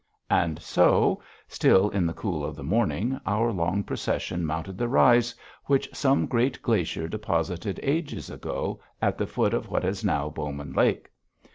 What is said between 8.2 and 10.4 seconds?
ago at the foot of what is now